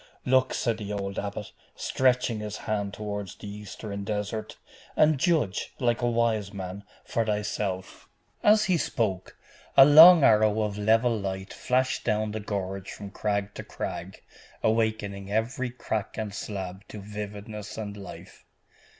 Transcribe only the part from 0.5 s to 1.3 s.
said the old